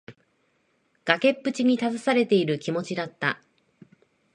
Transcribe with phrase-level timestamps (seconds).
[1.05, 3.39] 崖っぷちに立たされている気持ちだった。